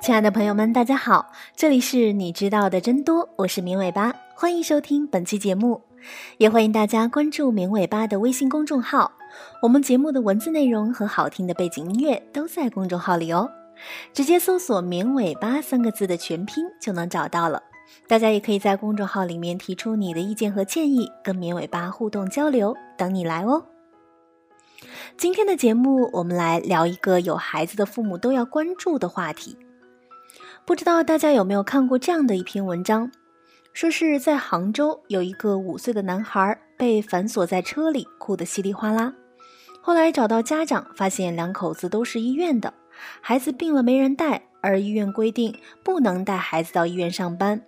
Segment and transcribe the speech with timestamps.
[0.00, 5.82] 亲爱的朋友们，大家好，这里是你知道的真多，我是明尾巴，欢迎收听本期节目，
[6.38, 9.12] 也欢迎大家关注明尾巴的微信公众号，
[9.60, 13.50] 我们节目的文字内容和好听的背景音乐都在公众号里哦，
[14.14, 17.62] 直接搜索“明尾巴”三个字的全拼就能找到了。
[18.08, 23.62] 大家也可以在公众号里面提出你的意见和建议，跟绵尾巴互动交流，等你来哦。
[25.18, 29.58] 今天的节目，我们来聊一个有孩子的父母都要关注的话题。
[30.70, 33.10] 不知道大家有没有看过这样的一篇文章，
[33.72, 39.12] 说是在杭州有一个五岁的男孩被反锁在车里，哭得稀里哗啦。
[39.82, 42.72] 后来找到家长，发现两口子都是医院的，
[43.20, 47.62] 孩子病了没人带，而医院规定不能带孩子到医院上班。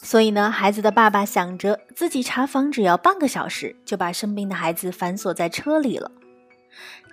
[0.00, 6.12] 所以呢，孩子的爸爸想着自己查房只要半个小时，就把生病的孩子反锁在车里了。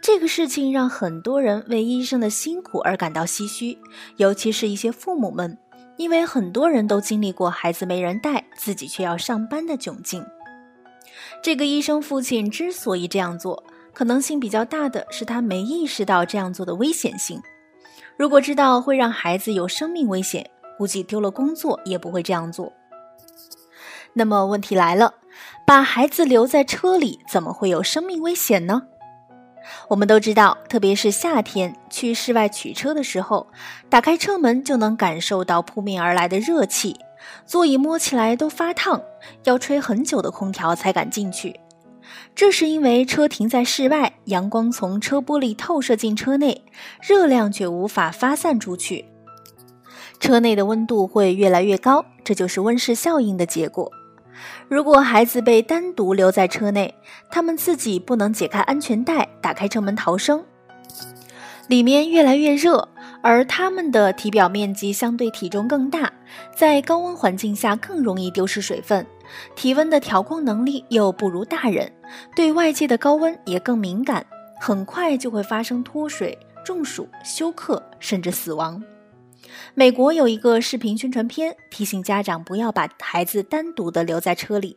[0.00, 3.78] 这个事情让很多人为医生的辛苦而感到唏嘘，
[4.16, 5.58] 尤其是一些父母们，
[5.96, 10.24] 因为很多人都经历过孩子没人带，自己却要上班的窘境。
[11.42, 17.42] 这个医生父亲之所以这样做，可能性比较大的是他没意识到这样做的危险性。
[18.16, 22.72] 如果知道会让孩子有生命危险，估计丢了工作也不会这样做。
[24.12, 25.14] 那么问题来了，
[25.66, 28.82] 把孩子留在车里，怎么会有生命危险呢？
[29.88, 33.46] 我们都知道，特别是夏天去室外取车的时候，
[33.88, 36.96] 打开车门就能感受到扑面而来的热气，
[37.46, 39.02] 座椅摸起来都发烫，
[39.44, 41.58] 要吹很久的空调才敢进去。
[42.34, 46.64] 这是因为车停在室外，阳光从车玻璃透射进车内，
[47.02, 49.04] 热量却无法发散出去，
[50.20, 53.92] 车内的温度会越来越高，这就是温室效应的结果。
[54.68, 56.94] 如果孩子被单独留在车内，
[57.30, 60.44] 他们自己不能解开安全带，打开车门逃生，
[61.68, 62.88] 里面越来越热，
[63.22, 66.12] 而他们的体表面积相对体重更大，
[66.54, 69.06] 在高温环境下更容易丢失水分，
[69.54, 71.90] 体温的调控能力又不如大人，
[72.34, 74.24] 对外界的高温也更敏感，
[74.60, 78.82] 很快就会发生脱水、中暑、休克，甚至死亡。
[79.74, 84.76] 美国有一个视频宣传片，提醒家长不要把孩子单独的留在车里。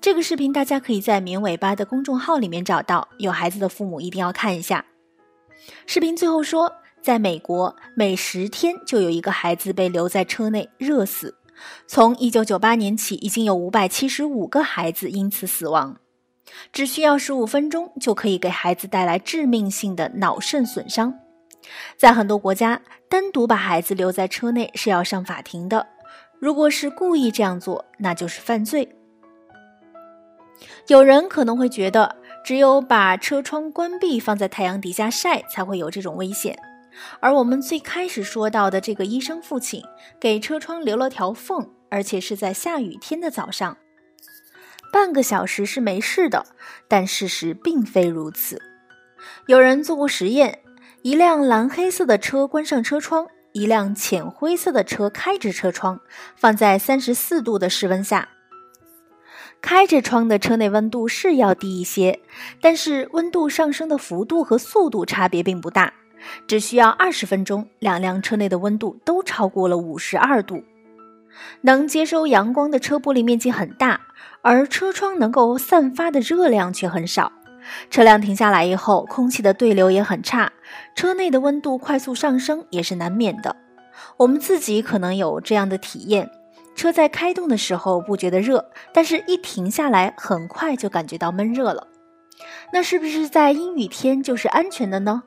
[0.00, 4.84] 这个视频大家可以在绵尾巴的公众号里面找到，有孩子的父母一定要看一下。
[5.86, 11.36] 视频最后说，在美国每十天就有一个孩子被留在车内热死，
[11.86, 15.96] 从1998年起，已经有575个孩子因此死亡。
[16.72, 21.21] 只需要15分钟就可以给孩子带来致命性的脑肾损伤。
[21.96, 25.86] 在很多国家，单独把孩子留在车内是要上法庭的。
[26.38, 28.88] 如果是故意这样做，那就是犯罪。
[30.88, 36.58] 有人可能会觉得，只有把车窗关闭，放在太阳底下晒，才会有这种危险。
[37.20, 39.82] 而我们最开始说到的这个医生父亲，
[40.20, 43.76] 给车窗留了条缝，而且是在下雨天的早上，
[44.92, 46.44] 半个小时是没事的。
[46.88, 48.60] 但事实并非如此。
[49.46, 50.61] 有人做过实验。
[51.02, 56.00] 一辆蓝黑色的车关上车窗，一辆浅灰色的车开着车窗，
[56.36, 58.28] 放在三十四度的室温下。
[59.60, 62.20] 开着窗的车内温度是要低一些，
[62.60, 65.92] 但是温度上升的幅度和速度差别并不大，
[66.46, 70.62] 只需要二十分钟，两辆车内的温度都超过了五十二度。
[71.62, 74.00] 能接收阳光的车玻璃面积很大，
[74.40, 77.32] 而车窗能够散发的热量却很少。
[77.90, 80.52] 车辆停下来以后，空气的对流也很差，
[80.94, 83.56] 车内的温度快速上升也是难免的。
[84.16, 86.30] 我们自己可能有这样的体验：
[86.74, 91.86] 车在开动的时候不觉得热，但是一停下来，很快就感觉到闷热了。
[92.72, 95.22] 那是不是在阴雨天就是安全的呢？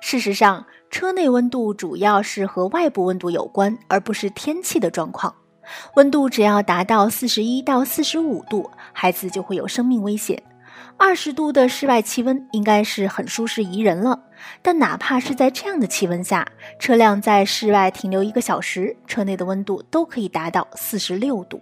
[0.00, 5.34] 事实上，车内温度主要是和外部温度有关，而不是天气的状况。
[5.94, 10.42] 温度只要达到四十一到四十五度，孩子就会有生命危险。
[11.04, 14.22] 二十度的室外气温应该是很舒适宜人了，
[14.62, 16.46] 但哪怕是在这样的气温下，
[16.78, 21.60] 车辆在室外停留一个小时，车内的温度都可以达到四十六度。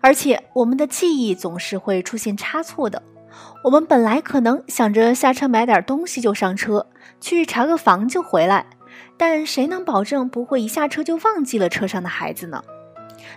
[0.00, 3.02] 而且我们的记忆总是会出现差错的，
[3.64, 6.86] 我们本来可能想着下车买点东西就上车，
[7.20, 8.64] 去查个房就回来，
[9.16, 12.62] 但谁能保证不会一下车就忘记了车上的孩子呢？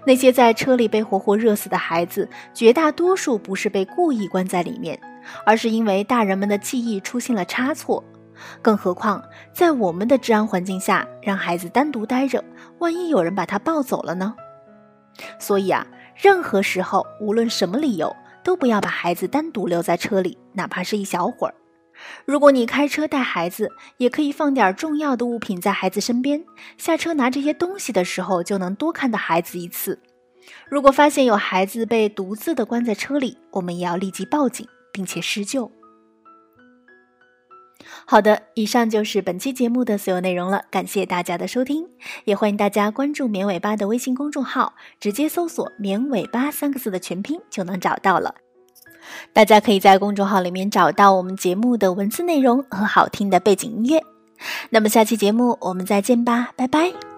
[0.06, 5.00] 那些在车里被活活热死的孩子，绝大多数不是被故意关在里面，
[5.46, 8.04] 而是因为大人们的记忆出现了差错。
[8.62, 9.24] 更何况，
[9.54, 12.44] 在我们的治安环境下，让孩子单独待着，
[12.80, 14.34] 万一有人把他抱走了呢？
[15.38, 15.86] 所以啊，
[16.16, 21.54] 任何时候，无论什么理由，都不要把孩子单独留在车里，哪怕是一小会儿。
[22.26, 26.44] 如果你开车带孩子，也可以放点重要的物品在孩子身边，
[26.78, 30.00] 下车拿这些东西的时候，就能多看到孩子一次。
[30.70, 35.72] 如果发现有孩子被独自的关在车里，我们也要立即报警，并且施救。
[38.06, 41.88] 好的，以上就是本期节目的所有内容了，感谢大家的收听，
[42.26, 48.36] 也欢迎大家关注棉尾巴的微信公众号，直接搜索“棉尾巴”三个字的全拼就能找到了。
[49.34, 54.02] 大家可以在公众号里面找到我们节目的文字内容和好听的背景音乐。
[54.70, 57.11] 那么下期节目我们再见吧，拜拜。